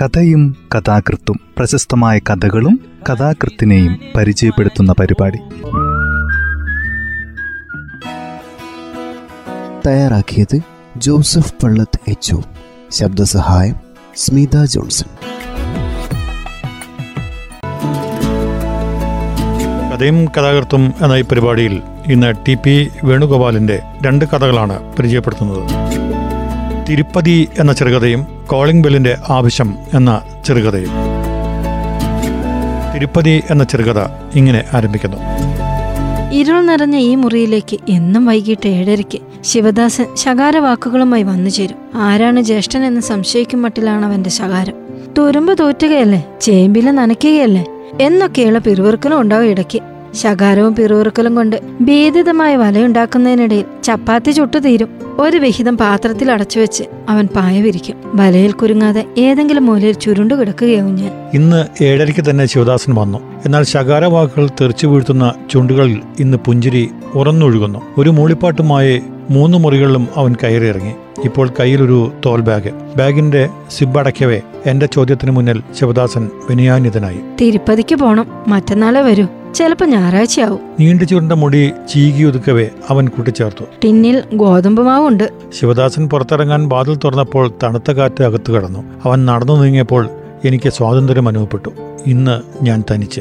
[0.00, 5.38] കഥയും കഥാകൃത്തും പ്രശസ്തമായ കഥകളും കഥാകൃത്തിനെയും പരിചയപ്പെടുത്തുന്ന പരിപാടി.
[9.86, 10.60] തയ്യാറാക്കിയത്
[10.96, 12.36] ജോസഫ് പള്ളത്ത് എച്ച്
[12.90, 13.74] ശബ്ദസഹായം
[14.16, 15.06] സ്മിത ജോൺസൺ.
[19.96, 25.92] കഥയും കഥാകൃത്തും എന്ന ഈ പരിപാടിയിൽ ഇന്ന് ടി പി വേണുഗോപാലിന്റെ രണ്ട് കഥകളാണ് പരിചയപ്പെടുത്തുന്നത്.
[26.88, 30.90] തിരുപ്പതി എന്ന ചെറുകഥയും കോളിംഗ് ബെല്ലിന്റെ ആവശ്യം എന്ന ചെറുകഥയും
[32.94, 33.98] തിരുപ്പതി എന്ന ചെറുകഥ
[34.34, 35.16] ഇങ്ങനെ ആരംഭിക്കുന്നു.
[36.32, 41.76] ഇരുൾ നിറഞ്ഞ ഈ മുറിയിലേക്ക് എന്നും വൈകിട്ട് ഏഴരയ്ക്ക് ശിവദാസൻ ശകാര വാക്കുകളുമായി വന്നു ചേരും.
[41.94, 44.74] ആരാണ് ജ്യേഷ്ഠൻ എന്ന് സംശയിക്കും മട്ടിലാണ് അവന്റെ ശകാരം.
[45.18, 46.24] തുരുമ്പ് തോറ്റുകയല്ലേ?
[46.40, 47.64] ചേമ്പില നനയ്ക്കുകയല്ലേ?
[48.00, 49.80] എന്നൊക്കെയുള്ള പിറുവിറുക്കലും ഉണ്ടാവും ഇടയ്ക്ക്.
[50.14, 54.88] ശകാരവും പിറുവിറുക്കലും കൊണ്ട് ഭീതിതമായ വലയുണ്ടാക്കുന്നതിനിടയിൽ ചപ്പാത്തി ചുട്ടു തീരും.
[55.18, 57.96] ഒരു വിഹിതം പാത്രത്തിൽ അടച്ചു വെച്ച് അവൻ പായ വിരിക്കും.
[58.14, 61.12] വലയിൽ കുരുങ്ങാതെ ഏതെങ്കിലും മൂലയിൽ ചുരുണ്ടു കിടക്കുകയാവും ഞാൻ.
[61.34, 63.18] ഇന്ന് ഏഴരയ്ക്ക് തന്നെ ശിവദാസൻ വന്നു.
[63.44, 67.78] എന്നാൽ ശകാര വാക്കുകൾ തെറിച്ചു വീഴ്ത്തുന്ന ചുണ്ടുകളിൽ ഇന്ന് പുഞ്ചിരി ഉറന്നൊഴുകുന്നു.
[67.98, 70.94] ഒരു മൂളിപ്പാട്ടുമായി മൂന്ന് മുറികളിലും അവൻ കയറിയിറങ്ങി
[71.24, 72.70] ഇപ്പോൾ കയ്യിലൊരു തോൽ ബാഗ്.
[72.96, 77.20] ബാഗിന്റെ സിബ് അടയ്ക്കവേ എന്റെ ചോദ്യത്തിന് മുന്നിൽ ശിവദാസൻ വിനയാന്വിതനായി.
[77.40, 78.26] തിരുപ്പതിക്ക് പോണം.
[78.48, 79.26] മറ്റന്നാളെ വരൂ.
[79.54, 80.60] ചിലപ്പോ ഞായറാഴ്ചയാവും.
[80.80, 83.64] നീണ്ടു ചുരുണ്ട മുടി ചീകിയൊതുക്കവേ അവൻ കൂട്ടിച്ചേർത്തു.
[83.84, 88.84] ടിന്നിൽ ഗോതമ്പ് മാവുണ്ട് ശിവദാസൻ പുറത്തിറങ്ങാൻ വാതിൽ തുറന്നപ്പോൾ തണുത്ത കാറ്റ് അകത്തു കടന്നു.
[89.04, 90.08] അവൻ നടന്നു നീങ്ങിയപ്പോൾ
[90.44, 91.68] എനിക്ക് സ്വാതന്ത്ര്യം അനുഭവപ്പെട്ടു.
[92.06, 93.20] ഇന്ന് ഞാൻ തനിച്ച്.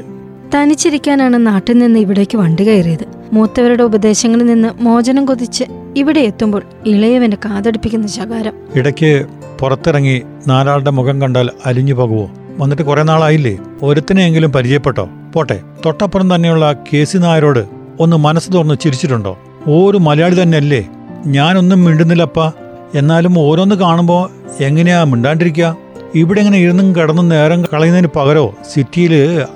[0.55, 3.05] തനിച്ചിരിക്കാനാണ് നാട്ടിൽ നിന്ന് ഇവിടേക്ക് വണ്ടി കയറിയത്.
[3.33, 5.63] മൂത്തവരുടെ ഉപദേശങ്ങളിൽ നിന്ന് മോചനം കൊതിച്ച്
[5.97, 8.53] ഇവിടെ എത്തുമ്പോൾ ഇളയവന്റെ കാതടിപ്പിക്കുന്ന ശകാരം.
[8.75, 9.25] ഇടയ്ക്ക്
[9.59, 13.57] പുറത്തിറങ്ങി നാലാളുടെ മുഖം കണ്ടാൽ അലിഞ്ഞു പോകുമോ വന്നിട്ട് കുറെ നാളായില്ലേ?
[13.83, 15.09] ഒരുത്തിനെയെങ്കിലും പരിചയപ്പെട്ടോ?
[15.33, 17.65] പോട്ടെ തൊട്ടപ്പുറം തന്നെയുള്ള കെ സി നായരോട്
[17.99, 19.37] ഒന്ന് മനസ്സ് തുറന്ന് ചിരിച്ചിട്ടുണ്ടോ?
[19.67, 20.87] ഒരു മലയാളി തന്നെയല്ലേ?
[21.25, 22.51] ഞാനൊന്നും മിണ്ടുന്നില്ലപ്പ.
[22.95, 24.29] എന്നാലും ഓരോന്ന് കാണുമ്പോൾ
[24.63, 25.77] എങ്ങനെയാ മിണ്ടാണ്ടിരിക്കുക
[26.15, 29.13] ഇവിടെ ഇങ്ങനെ ഇരുന്നും കിടന്നും നേരം കളയുന്നതിന് പകരോ സിറ്റിയിൽ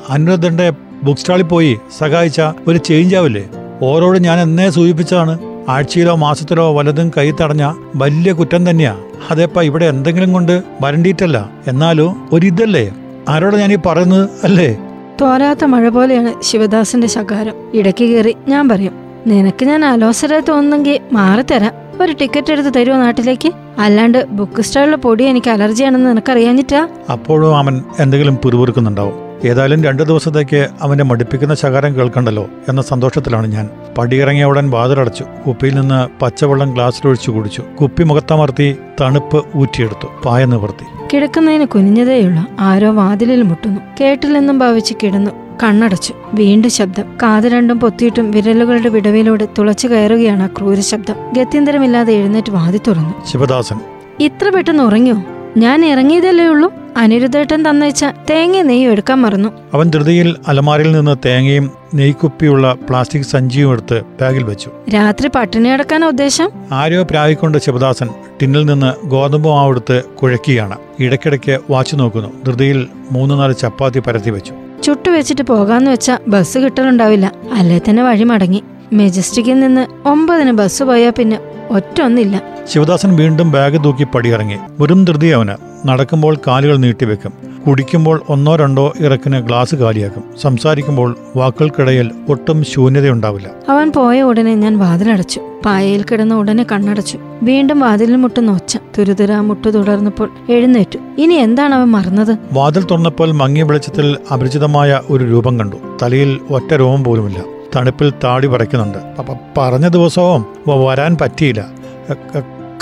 [0.09, 0.73] അനിരുദ്ധന്റെ
[1.03, 3.43] ബുക്ക് സ്റ്റാളിൽ പോയി സഹായിച്ച ഒരു ചേഞ്ച് ആവില്ലേ?
[3.81, 5.39] ഓരോട് ഞാൻ എന്നേ സൂചിപ്പിച്ചതാണ്.
[5.69, 8.97] ആഴ്ചയിലോ മാസത്തിലോ വലതും കൈ തടഞ്ഞ വലിയ കുറ്റം തന്നെയാ.
[9.31, 11.49] അതേപ്പ ഇവിടെ എന്തെങ്കിലും കൊണ്ട് വരണ്ടിയിട്ടല്ല.
[11.67, 12.91] എന്നാലും ഒരിതല്ലേ?
[13.29, 14.77] ആരോട് ഞാൻ ഈ പറയുന്നത് അല്ലേ?
[15.21, 17.53] തോരാത്ത മഴ പോലെയാണ് ശിവദാസിന്റെ ശകാരം.
[17.73, 18.93] ഇടയ്ക്ക് കയറി ഞാൻ പറയും
[19.27, 23.51] നിനക്ക് ഞാൻ അലോസരായി തോന്നുന്നെങ്കിൽ മാറിത്തരാം ഒരു ടിക്കറ്റ് എടുത്ത് തരുമോ നാട്ടിലേക്ക്?
[23.79, 26.87] അല്ലാണ്ട് ബുക്ക് സ്റ്റാളിലെ പൊടി എനിക്ക് അലർജിയാണെന്ന് നിനക്കറിയാഞ്ഞിട്ടാ?
[27.11, 29.24] അപ്പോഴും അവൻ എന്തെങ്കിലും പിറുപിറുക്കുന്നുണ്ടാവും.
[29.43, 33.69] ഏതായാലും രണ്ടു ദിവസത്തേക്ക് അവന്റെ മടുപ്പിക്കുന്ന ശകാരം കേൾക്കണ്ടല്ലോ എന്ന സന്തോഷത്തിലാണ് ഞാൻ.
[33.97, 35.25] പടിയിറങ്ങിയ ഉടൻ വാതിലടച്ചു.
[35.47, 37.63] കുപ്പിയിൽ നിന്ന് പച്ചവെള്ളം ഗ്ലാസ്സിലൊഴിച്ചു കുടിച്ചു.
[37.81, 40.07] കുപ്പി മുഖത്തമർത്തി തണുപ്പ് ഊറ്റിയെടുത്തു.
[40.25, 40.85] പായ നിവർത്തി.
[41.13, 43.81] കിടക്കുന്നതിന് കുനിഞ്ഞതേയുള്ള ആരോ വാതിലിൽ മുട്ടുന്നു.
[44.01, 45.31] കേട്ടില്ലെന്നും ഭാവിച്ച് കിടന്നു.
[45.63, 46.13] കണ്ണടച്ചു.
[46.33, 47.17] വീണ്ടും ശബ്ദം.
[47.23, 51.15] കാത് രണ്ടും പൊത്തിയിട്ടും വിരലുകളുടെ വിടവിലൂടെ തുളച്ചു കയറുകയാണ് ആ ക്രൂര ശബ്ദം.
[51.33, 53.31] ഗത്യന്തരമില്ലാതെ എഴുന്നേറ്റ് വാതി തുറന്നു.
[53.31, 53.79] ശിവദാസൻ.
[54.19, 55.23] ഇത്ര പെട്ടെന്ന് ഉറങ്ങിയോ?
[55.57, 56.73] ഞാൻ ഇറങ്ങിയതല്ലേ ഉള്ളൂ.
[56.97, 59.49] അനിരുദ്ധേട്ടൻ തന്നയച്ച തേങ്ങ നെയ്യും എടുക്കാൻ മറന്നു.
[59.73, 64.69] അവൻ ധൃതിയിൽ അലമാരയിൽ നിന്ന് തേങ്ങയും നെയ്ക്കുപ്പിയുള്ള പ്ലാസ്റ്റിക് സഞ്ചിയും എടുത്ത് ബാഗിൽ വെച്ചു.
[64.93, 66.49] രാത്രി പട്ടിണി അടക്കാൻ ഉദ്ദേശം?
[66.71, 68.09] ആരോ പ്രായിക്കൊണ്ട് ശിവദാസൻ
[68.41, 72.29] ടിന്നിൽ നിന്ന് ഗോതമ്പ് മാവെടുത്ത് കുഴക്കിയാണ് ഇടയ്ക്കിടയ്ക്ക് വാച്ച് നോക്കുന്നു.
[72.45, 74.53] ധൃതിയിൽ മൂന്ന് നാല് ചപ്പാത്തി പരത്തി വെച്ചു.
[74.83, 77.31] ചുട്ടു വെച്ചിട്ട് പോകാന്ന് വെച്ചാ ബസ് കിട്ടലുണ്ടാവില്ല.
[77.53, 78.63] അല്ലേ തന്നെ വഴി മടങ്ങി.
[78.93, 81.39] മെജസ്റ്റിക്കിൽ നിന്ന് ഒമ്പതിന് ബസ് പോയാൽ പിന്നെ
[81.71, 82.41] ഒറ്റ ഒന്നില്ല
[82.73, 84.57] ശിവദാസൻ വീണ്ടും ബാഗ് തൂക്കി പടിയിറങ്ങി.
[84.79, 85.87] വെറും ധൃതി അവന്.
[85.87, 87.33] നടക്കുമ്പോൾ കാലുകൾ നീട്ടിവെക്കും
[87.67, 90.23] കുടിക്കുമ്പോൾ ഒന്നോ രണ്ടോ ഇറക്കിന് ഗ്ലാസ് കാലിയാക്കും.
[90.41, 93.49] സംസാരിക്കുമ്പോൾ വാക്കുകൾക്കിടയിൽ ഒട്ടും ശൂന്യതയുണ്ടാവില്ല.
[93.69, 95.41] അവൻ പോയ ഉടനെ ഞാൻ വാതിലടച്ചു.
[95.65, 97.19] പായയിൽ കിടന്ന ഉടനെ കണ്ണടച്ചു.
[97.43, 98.77] വീണ്ടും വാതിലിൽ മുട്ടുന്ന ഒച്ച.
[98.97, 100.99] തുരുതുരാ മുട്ടു തുടർന്നപ്പോൾ എഴുന്നേറ്റു.
[101.17, 102.37] ഇനി എന്താണ് അവൻ മറന്നത്?
[102.51, 105.75] വാതിൽ തുറന്നപ്പോൾ മങ്ങിയ വെളിച്ചത്തിൽ അപരിചിതമായ ഒരു രൂപം കണ്ടു.
[106.01, 107.54] തലയിൽ ഒറ്റ രോമം പോലുമില്ല.
[107.75, 111.65] തണുപ്പിൽ താടി പറിക്കുന്നുണ്ട് അപ്പം പറഞ്ഞ ദിവസവും വരാൻ പറ്റിയില്ല.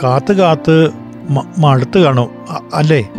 [0.04, 0.90] കാത്ത് കാത്ത്
[1.58, 2.30] മടുത്ത് കാണും.
[2.74, 3.10] അല്ലേ?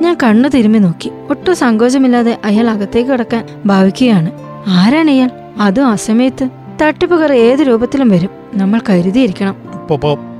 [0.00, 1.10] ഞാൻ കണ്ണു തിരുമ്മി നോക്കി.
[1.30, 4.30] ഒട്ടും സങ്കോചമില്ലാതെ അയാൾ അകത്തേക്ക് കിടക്കാൻ ഭാവിക്കുകയാണ്.
[4.68, 5.30] ആരാണ് ഇയാൾ?
[5.60, 6.48] അതും അസമയത്ത്
[6.82, 8.30] തട്ടിപ്പുകാർ ഏത് രൂപത്തിലും വരും.
[8.54, 9.56] നമ്മൾ കരുതിയിരിക്കണം.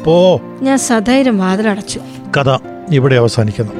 [0.04, 0.40] പോ.
[0.62, 2.00] ഞാൻ സധൈര്യം വാതിലടച്ചു.
[2.36, 2.58] കഥ
[2.90, 3.72] ഇവിടെ അവസാനിക്കുന്നു.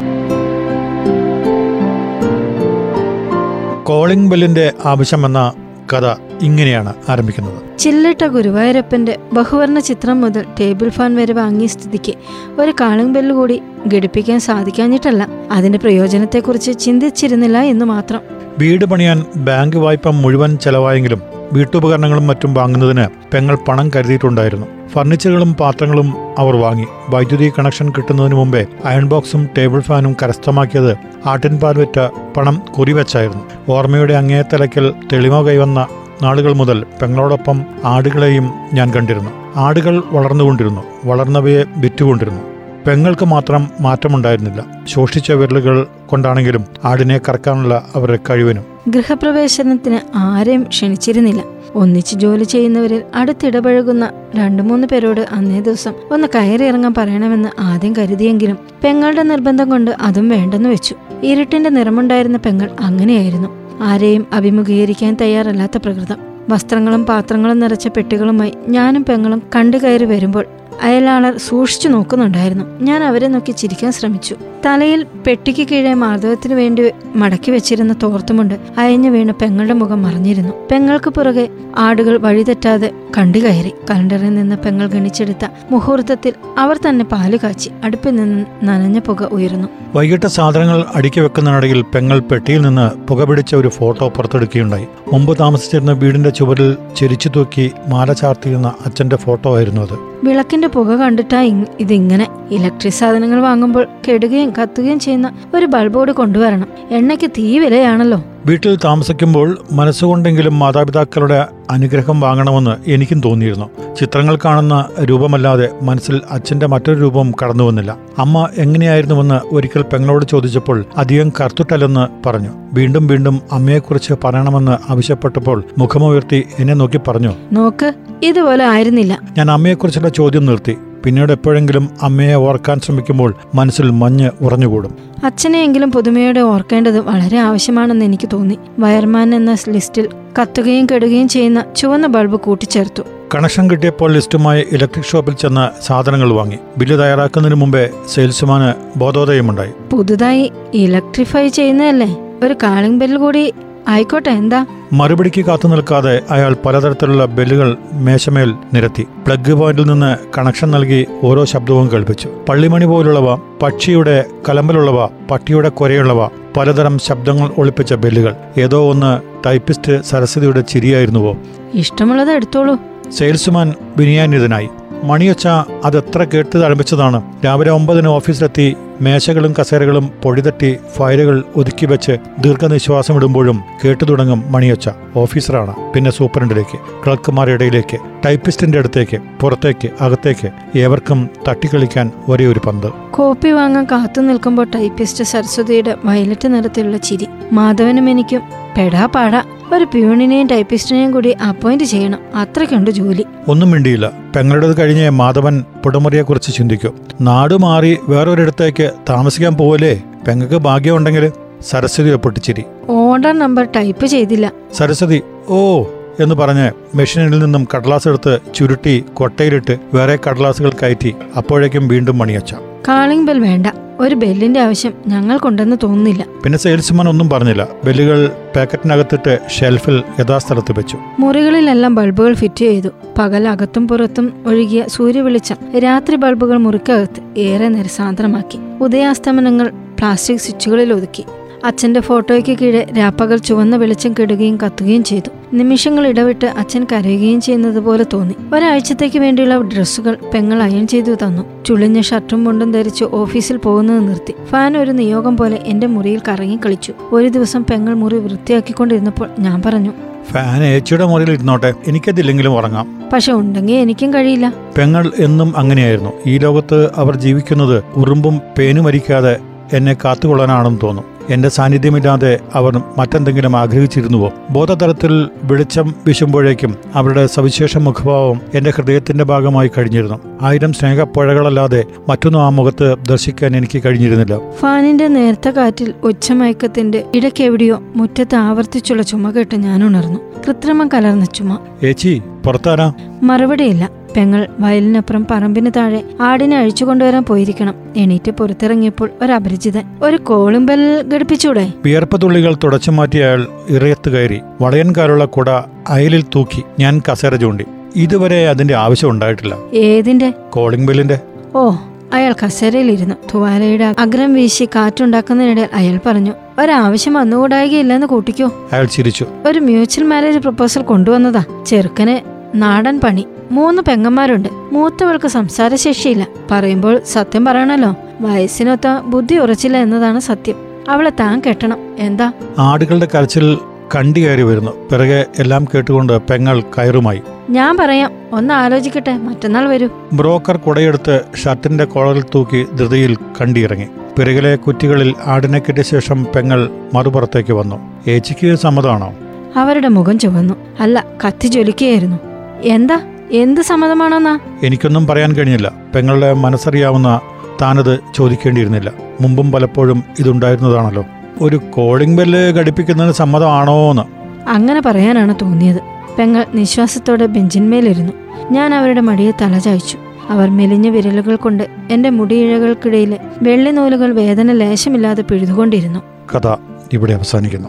[3.85, 5.53] കോളിംഗ് ബെല്ലിന്റെ ആവശ്യമെന്ന
[5.93, 7.79] കഥ ഇങ്ങനെയാണ് ആരംഭിക്കുന്നത്.
[7.79, 12.15] ചില്ലിട്ട ഗുരുവായൂരപ്പന്റെ ബഹുവർണ ചിത്രം മുതൽ ടേബിൾ ഫാൻ വരെ വാങ്ങിയ സ്ഥിതിക്ക്
[12.61, 13.63] ഒരു കാളിംഗ് ബെല്ല് കൂടി
[13.95, 15.29] ഘടിപ്പിക്കാൻ സാധിക്കാഞ്ഞിട്ടല്ല.
[15.53, 18.21] അതിന്റെ പ്രയോജനത്തെക്കുറിച്ച് ചിന്തിച്ചിരുന്നില്ല എന്ന് മാത്രം.
[18.59, 24.67] വീട് പണിയാൻ ബാങ്ക് വായ്പ മുഴുവൻ ചെലവായെങ്കിലും വീട്ടുപകരണങ്ങളും മറ്റും വാങ്ങുന്നതിന് പെങ്ങൾ പണം കരുതിയിട്ടുണ്ടായിരുന്നു.
[24.89, 26.87] ഫർണിച്ചറുകളും പാത്രങ്ങളും അവർ വാങ്ങി.
[27.09, 30.97] വൈദ്യുതി കണക്ഷൻ കിട്ടുന്നതിന് മുമ്പേ അയൺ ബോക്സും ടേബിൾ ഫാനും കരസ്ഥമാക്കിയത്
[31.27, 31.99] ആട്ടിൻപാൽ വിറ്റ
[32.37, 33.73] പണം കുറിവെച്ചായിരുന്നു.
[33.73, 35.87] ഓർമ്മയുടെ അങ്ങേത്തലയ്ക്കൽ തെളിമ കൈവന്ന
[36.23, 39.31] നാളുകൾ മുതൽ പെങ്ങളോടൊപ്പം ആടുകളെയും ഞാൻ കണ്ടിരുന്നു.
[39.57, 42.43] ആടുകൾ വളർന്നുകൊണ്ടിരുന്നു വളർന്നവയെ വിറ്റുകൊണ്ടിരുന്നു.
[42.87, 44.65] പെങ്ങൾക്ക് മാത്രം മാറ്റമുണ്ടായിരുന്നില്ല.
[44.85, 48.65] ശോഷിച്ച വിരലുകൾ കൊണ്ടാണെങ്കിലും ആടിനെ കറക്കാനുള്ള അവരുടെ കഴിവിനും.
[48.89, 51.45] ഗൃഹപ്രവേശനത്തിന് ആരെയും ക്ഷണിച്ചിരുന്നില്ല.
[51.75, 58.59] ഒന്നിച്ച് ജോലി ചെയ്യുന്നവരിൽ അടുത്തിടപഴകുന്ന രണ്ടു മൂന്ന് പേരോട് അന്നേ ദിവസം ഒന്ന് കയറി ഇറങ്ങാൻ പറയണമെന്ന് ആദ്യം കരുതിയെങ്കിലും
[58.85, 60.95] പെങ്ങളുടെ നിർബന്ധം കൊണ്ട് അതും വേണ്ടെന്ന് വെച്ചു.
[61.23, 63.64] ഇരുട്ടിന്റെ നിറമുണ്ടായിരുന്ന പെങ്ങൾ അങ്ങനെയായിരുന്നു.
[63.83, 66.19] ആരെയും അഭിമുഖീകരിക്കാൻ തയ്യാറല്ലാത്ത പ്രകൃതം.
[66.49, 70.47] വസ്ത്രങ്ങളും പാത്രങ്ങളും നിറച്ച പെട്ടികളുമായി ഞാനും പെങ്ങളും കണ്ടു കയറി വരുമ്പോൾ
[70.83, 72.65] അയലാളർ സൂക്ഷിച്ചു നോക്കുന്നുണ്ടായിരുന്നു.
[72.81, 74.37] ഞാൻ അവരെ നോക്കി ചിരിക്കാൻ ശ്രമിച്ചു.
[74.67, 80.53] തലയിൽ പെട്ടിക്ക് കീഴെ മാർദ്ദവത്തിന് വേണ്ടി മടക്കി വെച്ചിരുന്ന തോർത്തുമുണ്ട് അയഞ്ഞു വീണ് പെങ്ങളുടെ മുഖം മറിഞ്ഞിരുന്നു.
[80.71, 83.73] പെങ്ങൾക്ക് പുറകെ ആടുകൾ വഴിതെറ്റാതെ കണ്ടു കയറി.
[83.91, 89.69] കലണ്ടറിൽ നിന്ന് പെങ്ങൾ ഗണിച്ചെടുത്ത മുഹൂർത്തത്തിൽ അവർ തന്നെ പാൽ കാച്ചി അടുപ്പിൽ നിന്ന് നനഞ്ഞ പുക ഉയർന്നു.
[89.95, 94.87] വൈകിട്ട് സാധനങ്ങൾ അടുക്കി വെക്കുന്നതിനിടയിൽ പെങ്ങൾ പെട്ടിയിൽ നിന്ന് പുക പിടിച്ച ഒരു ഫോട്ടോ പുറത്തെടുക്കുകയുണ്ടായി.
[95.13, 100.14] മുമ്പ് താമസിച്ചിരുന്ന വീടിന്റെ ചുവരിൽ ചെരിച്ചു തൂക്കി മാല ചാർത്തിയിരുന്ന അച്ഛന്റെ ഫോട്ടോ ആയിരുന്നു അത്.
[100.23, 101.41] വിളക്കിന്റെ പുക കണ്ടിട്ടാ
[101.81, 106.69] ഇതിങ്ങനെ ഇലക്ട്രിക് സാധനങ്ങൾ വാങ്ങുമ്പോൾ കെടുകയും കത്തുകയും ചെയ്യുന്ന ഒരു ബൾബോട് കൊണ്ടുവരണം.
[106.91, 108.25] എണ്ണയ്ക്ക് തീ വിലയാണല്ലോ.
[108.47, 113.95] വീട്ടിൽ താമസിക്കുമ്പോൾ മനസ്സുകൊണ്ടെങ്കിലും മാതാപിതാക്കളുടെ അനുഗ്രഹം വാങ്ങണമെന്ന് എനിക്കും തോന്നിയിരുന്നു.
[114.01, 117.97] ചിത്രങ്ങൾ കാണുന്ന രൂപമല്ലാതെ മനസ്സിൽ അച്ഛന്റെ മറ്റൊരു രൂപം കടന്നു വന്നില്ല.
[118.19, 122.49] അമ്മ എങ്ങനെയായിരുന്നുവെന്ന് ഒരിക്കൽ പെങ്ങളോട് ചോദിച്ചപ്പോൾ അധികം കറുത്തിട്ടല്ലെന്ന് പറഞ്ഞു.
[122.73, 127.93] വീണ്ടും വീണ്ടും അമ്മയെക്കുറിച്ച് പറയണമെന്ന് ആവശ്യപ്പെട്ടപ്പോൾ മുഖമുയർത്തി എന്നെ നോക്കി പറഞ്ഞു നോക്ക്
[128.23, 129.19] ഇതുപോലെ ആയിരുന്നില്ല.
[129.39, 130.77] ഞാൻ അമ്മയെക്കുറിച്ചുള്ള ചോദ്യം നിർത്തി.
[131.05, 134.95] പിന്നീട് എപ്പോഴെങ്കിലും അമ്മയെ ഓർക്കാൻ ശ്രമിക്കുമ്പോൾ മനസ്സിൽ മഞ്ഞ് ഉറഞ്ഞുകൂടും.
[135.25, 138.59] അച്ഛനെയെങ്കിലും പുതുമയോടെ ഓർക്കേണ്ടത് വളരെ ആവശ്യമാണെന്ന് എനിക്ക് തോന്നി.
[138.79, 140.09] വയർമാൻ എന്ന ലിസ്റ്റിൽ
[140.41, 143.03] കത്തുകയും കെടുകയും ചെയ്യുന്ന ചുവന്ന ബൾബ് കൂട്ടിച്ചേർത്തു.
[143.35, 146.59] കണക്ഷൻ കിട്ടിയപ്പോൾ ലിസ്റ്റുമായി ഇലക്ട്രിക് ഷോപ്പിൽ ചെന്ന് സാധനങ്ങൾ വാങ്ങി.
[146.79, 149.71] ബില്ല് തയ്യാറാക്കുന്നതിന് മുമ്പേ സെയിൽസ്മാന് ബോധോദയമുണ്ടായി.
[149.93, 152.17] പുതുതായി ഇലക്ട്രിഫൈ ചെയ്യുന്നതല്ലേ?
[152.43, 153.53] ഒരു കാളിംഗ് ബെല്ല് കൂടി
[153.89, 154.67] ആയിക്കോട്ടെ എന്താ?
[154.93, 159.07] മറുപടിക്ക് കാത്തു നിൽക്കാതെ അയാൾ പലതരത്തിലുള്ള ബെല്ലുകൾ മേശമേൽ നിരത്തി.
[159.27, 162.31] പ്ലഗ് പോയിന്റിൽ നിന്ന് കണക്ഷൻ നൽകി ഓരോ ശബ്ദവും കേൾപ്പിച്ചു.
[162.49, 166.27] പള്ളിമണി പോലുള്ളവ പക്ഷിയുടെ കലമ്പലുള്ളവ പട്ടിയുടെ കൊരയുള്ളവ
[166.57, 168.35] പലതരം ശബ്ദങ്ങൾ ഒളിപ്പിച്ച ബെല്ലുകൾ.
[168.59, 171.37] ഏതോ ഒന്ന് ടൈപ്പിസ്റ്റ് സരസ്വതിയുടെ ചിരിയായിരുന്നുവോ?
[171.75, 172.77] ഇഷ്ടമുള്ളത് എടുത്തോളൂ.
[173.13, 174.69] സെയിൽസ്മാൻ വിനിയാന്യതനായി
[175.05, 175.49] മണിയൊച്ച
[175.85, 177.23] അതെത്ര കേട്ട് തഴമ്പിച്ചതാണ്?
[177.45, 185.93] രാവിലെ ഒമ്പതിന് ഓഫീസിലെത്തി മേശകളും കസേരകളും പൊടിതട്ടി ഫയലുകൾ ഒതുക്കി വെച്ച് ദീർഘനിശ്വാസമിടുമ്പോഴും കേട്ടു തുടങ്ങും മണിയൊച്ച ഓഫീസറാണ്.
[185.93, 192.87] പിന്നെ സൂപ്രണ്ടിലേക്ക് ക്ലർക്കുമാരുടെ ഇടയിലേക്ക് ടൈപ്പിസ്റ്റിന്റെ അടുത്തേക്ക് പുറത്തേക്ക് അകത്തേക്ക് ഏവർക്കും തട്ടിക്കളിക്കാൻ ഒരേ ഒരു പന്ത്.
[193.11, 197.27] കോപ്പി വാങ്ങാൻ കാത്തു നിൽക്കുമ്പോൾ ടൈപ്പിസ്റ്റ് സരസ്വതിയുടെ വയലറ്റ് നിറത്തിലുള്ള ചിരി.
[197.53, 198.43] മാധവനും എനിക്കും
[198.77, 199.43] പെടാ പാടാ.
[199.75, 202.19] ഒരു പ്യൂണിനെയും ടൈപ്പിസ്റ്റിനെയും കൂടി അപ്പോയിന്റ് ചെയ്യണം.
[202.35, 203.25] അത്രയ്ക്കുണ്ട് ജോലി.
[203.49, 204.11] ഒന്നും മിണ്ടിയില്ല.
[204.37, 206.95] പെങ്ങളുടേത് കഴിഞ്ഞ് മാധവൻ പുടമുറിയെക്കുറിച്ച് ചിന്തിക്കും.
[207.21, 210.03] നാട് മാറി വേറൊരിടത്തേക്ക് താമസിക്കാൻ പോവല്ലേ?
[210.29, 211.33] പെങ്ങൾക്ക് ഭാഗ്യമുണ്ടെങ്കിൽ
[211.63, 214.53] സരസ്വതി പൊട്ടിച്ചിരി ഓർഡർ നമ്പർ ടൈപ്പ് ചെയ്തില്ല.
[214.73, 215.83] സരസ്വതി ഓ
[216.21, 222.55] എന്ന് പറഞ്ഞ് മെഷീനിൽ നിന്നും കടലാസ് എടുത്ത് ചുരുട്ടി കൊട്ടയിലിട്ട് വേറെ കടലാസുകൾ കയറ്റി അപ്പോഴേക്കും വീണ്ടും മണിയച്ച.
[222.89, 223.67] കാളിംഗ് ബെൽ വേണ്ട.
[224.01, 226.27] ഒരു ബെല്ലിന്റെ ആവശ്യം ഞങ്ങൾക്കുണ്ടെന്ന് തോന്നുന്നില്ല.
[226.45, 227.69] പിന്നെ സെയിൽസ്മാൻ ഒന്നും പറഞ്ഞില്ല.
[227.85, 230.99] ബെല്ലുകൾ പാക്കറ്റിനകത്തിട്ട് ഷെൽഫിൽ യഥാസ്ഥലത്ത് വെച്ചു.
[231.19, 232.89] മുറികളിലെല്ലാം ബൾബുകൾ ഫിറ്റ് ചെയ്തു.
[233.19, 241.25] പകൽ അകത്തും പുറത്തും ഒഴുകിയ സൂര്യവെളിച്ചം രാത്രി ബൾബുകൾ മുറിക്കകത്ത് ഏറെ നിരസാന്ദ്രമാക്കി ഉദയാസ്തമനങ്ങൾ പ്ലാസ്റ്റിക് സ്വിച്ചുകളിൽ ഒതുക്കി.
[241.65, 245.31] അച്ഛന്റെ ഫോട്ടോയ്ക്ക് കീഴെ രാപ്പകൽ ചുവന്ന വെളിച്ചം കെടുകയും കത്തുകയും ചെയ്തു.
[245.53, 248.35] നിമിഷങ്ങൾ ഇടവിട്ട് അച്ഛൻ കരയുകയും ചെയ്യുന്നത് പോലെ തോന്നി.
[248.55, 251.65] ഒരാഴ്ചത്തേക്ക് വേണ്ടിയുള്ള ഡ്രസ്സുകൾ പെങ്ങൾ അയൺ ചെയ്തു തന്നു.
[251.65, 254.35] ചുളിഞ്ഞ ഷർട്ടും മുണ്ടും ധരിച്ച് ഓഫീസിൽ പോകുന്നത് നിർത്തി.
[254.47, 256.93] ഫാൻ ഒരു നിയോഗം പോലെ എന്റെ മുറിയിൽ കറങ്ങി കളിച്ചു.
[257.13, 259.91] ഒരു ദിവസം പെങ്ങൾ മുറി വൃത്തിയാക്കിക്കൊണ്ടിരുന്നപ്പോൾ ഞാൻ പറഞ്ഞു
[260.33, 263.05] ഫാൻ ഏച്ചിയുടെ മുറിയിൽ ഇരുന്നോട്ടെ എനിക്കതില്ലെങ്കിലും ഉറങ്ങാം.
[263.13, 264.55] പക്ഷെ ഉണ്ടെങ്കിൽ എനിക്കും കഴിയില്ല.
[264.79, 266.13] പെങ്ങൾ എന്നും അങ്ങനെയായിരുന്നു.
[266.27, 269.37] ഈ ലോകത്ത് അവർ ജീവിക്കുന്നത് ഉറുമ്പും പേനുമരിക്കാതെ
[269.73, 271.14] എന്നെ കാത്തുകൊള്ളാനാണെന്ന് തോന്നും.
[271.31, 274.33] എന്റെ സാന്നിധ്യമില്ലാതെ അവർ മറ്റെന്തെങ്കിലും ആഗ്രഹിച്ചിരുന്നുവോ?
[274.51, 280.21] ബോധതലത്തിൽ വെളിച്ചം വീശുമ്പോഴേക്കും അവരുടെ സവിശേഷ മുഖഭാവം എന്റെ ഹൃദയത്തിന്റെ ഭാഗമായി കഴിഞ്ഞിരുന്നു.
[280.43, 284.39] ആയിരം സ്നേഹപ്പുഴകളല്ലാതെ മറ്റൊന്നും ആ മുഖത്ത് ദർശിക്കാൻ എനിക്ക് കഴിഞ്ഞിരുന്നില്ല.
[284.53, 290.21] ഫാനിന്റെ നേർത്ത കാറ്റിൽ ഉച്ചമയക്കത്തിന്റെ ഇടയ്ക്കെവിടെയോ മുറ്റത്ത് ആവർത്തിച്ചുള്ള ചുമ കേട്ട് ഞാൻ ഉണർന്നു.
[290.47, 291.59] കൃത്രിമം കലർന്ന ചുമ.
[291.83, 292.93] ഏച്ചി പുറത്താരാ?
[293.23, 293.91] മറുപടിയില്ല.
[294.17, 297.75] പെങ്ങൾ വയലിനപ്പുറം പറമ്പിന് താഴെ ആടിനെ അഴിച്ചു കൊണ്ടുവരാൻ പോയിരിക്കണം.
[297.97, 301.73] എണീറ്റ് പുറത്തിറങ്ങിയപ്പോൾ ഒരു അപരിചിതൻ ഒരു കോളിംഗ് ബെൽ ഘടിപ്പിച്ചൂടെ?
[301.85, 304.41] വിയർപ്പ് തുള്ളികൾ തുടച്ചു മാറ്റിയ അയാൾ ഇറയത്ത് കയറി.
[304.61, 305.51] വളയൻകാരുള്ള കുട
[305.89, 307.65] അയലിൽ തൂക്കി ഞാൻ കസേര ചൂണ്ടി.
[307.97, 309.57] ഇതുവരെ അതിന്റെ ആവശ്യം ഉണ്ടായിട്ടില്ല.
[309.75, 310.33] ഏതിന്റെ?
[310.51, 311.21] കോളിംഗ് ബെല്ലിന്റെ.
[311.55, 311.71] ഓ
[312.13, 313.15] അയാൾ കസേരയിലിരുന്നു.
[313.35, 318.69] തുവാലയുടെ അഗ്രം വീശി കാറ്റുണ്ടാക്കുന്നതിനിടയിൽ അയാൾ പറഞ്ഞു ഒരാവശ്യം വന്നുകൂടായികയില്ലെന്ന് കൂട്ടിക്കോ.
[318.73, 319.27] അയാൾ ചിരിച്ചു.
[319.47, 321.45] ഒരു മ്യൂച്വൽ മാരേജ് പ്രപ്പോസൽ കൊണ്ടുവന്നതാ.
[321.67, 323.27] ചെറുക്കന് നാടൻ പണി.
[323.51, 324.49] മൂന്ന് പെങ്ങന്മാരുണ്ട്.
[324.53, 326.27] മൂത്തവൾക്ക് സംസാരശേഷിയില്ല.
[326.51, 327.95] പറയുമ്പോൾ സത്യം പറയണല്ലോ.
[328.21, 330.55] വയസ്സിനൊത്ത ബുദ്ധി ഉറച്ചില്ല എന്നതാണ് സത്യം.
[330.89, 331.79] അവളെ താൻ കെട്ടണം.
[331.99, 332.33] എന്താ?
[332.59, 333.59] ആടുകളുടെ കരച്ചിൽ
[333.97, 334.71] കണ്ടി കയറി വരുന്നു.
[334.93, 337.23] പിറകെ എല്ലാം കേട്ടുകൊണ്ട് പെങ്ങൾ കയറുമായി.
[337.51, 338.11] ഞാൻ പറയാം.
[338.33, 339.17] ഒന്ന് ആലോചിക്കട്ടെ.
[339.17, 339.89] മറ്റന്നാൾ വരൂ.
[340.13, 343.87] ബ്രോക്കർ കുടയെടുത്ത് ഷർട്ടിന്റെ കോളറിൽ തൂക്കി ധൃതിയിൽ കണ്ടിയിറങ്ങി
[344.19, 347.77] പിറകിലെ കുറ്റികളിൽ ആടിനെ കെട്ടിയ ശേഷം പെങ്ങൾ മറുപുറത്തേക്ക് വന്നു.
[348.09, 349.15] ഏച്ചിക്ക് സമ്മതമാണോ?
[349.57, 350.55] അവരുടെ മുഖം ചുവന്നു.
[350.81, 352.34] അല്ല കത്തി ജ്വലിക്കുകയായിരുന്നു.
[352.63, 353.01] എന്താ?
[353.31, 354.39] എന്ത് സമ്മതമാണെന്നാ?
[354.63, 355.73] എനിക്കൊന്നും പറയാൻ കഴിഞ്ഞില്ല.
[355.95, 357.21] പെങ്ങളുടെ മനസ്സറിയാവുന്ന
[357.63, 358.93] താനത് ചോദിക്കേണ്ടിയിരുന്നില്ല.
[359.21, 361.05] മുമ്പും പലപ്പോഴും ഇതുണ്ടായിരുന്നതാണല്ലോ.
[361.41, 364.03] ഒരു കോളിംഗ് ബെല്ല് ഘടിപ്പിക്കുന്നതിന് സമ്മതമാണോ എന്ന്
[364.49, 365.81] അങ്ങനെ പറയാനാണ് തോന്നിയത്.
[366.19, 368.13] പെങ്ങൾ നിശ്വാസത്തോടെ ബെഞ്ചിന്മേലിരുന്നു.
[368.51, 369.99] ഞാൻ അവരുടെ മടിയെ തലചായ്ച്ചു.
[370.29, 376.01] അവർ മെലിഞ്ഞ വിരലുകൾ കൊണ്ട് എന്റെ മുടിയിഴകൾക്കിടയിലെ വെള്ളി നൂലുകൾ വേദന ലേശമില്ലാതെ പിഴുതുകൊണ്ടിരുന്നു.
[376.35, 376.57] കഥ
[376.93, 377.69] ഇവിടെ അവസാനിക്കുന്നു.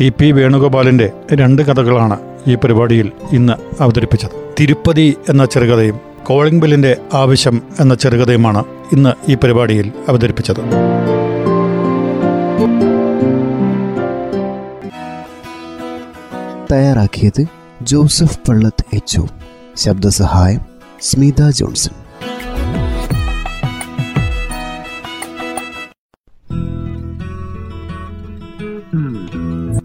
[0.00, 3.52] ടി പി വേണുഗോപാലിന്റെ രണ്ട് കഥകളാണ് ഈ പരിപാടിയിൽ ഇന്ന്
[3.82, 4.30] അവതരിപ്പിച്ചത്.
[4.60, 10.60] തിരുപ്പതി എന്ന ചെറുകഥയും കോളിംഗ് ബില്ലിന്റെ ആവശ്യം എന്ന ചെറുകഥയുമാണ് ഇന്ന് ഈ പരിപാടിയിൽ അവതരിപ്പിച്ചത്.
[16.72, 17.44] തയ്യാറാക്കിയത്
[17.82, 19.20] ജോസഫ് പള്ളത്ത് എച്ച്
[19.76, 20.60] ശബ്ദസഹായം
[21.00, 22.07] സ്മിത ജോൺസൺ.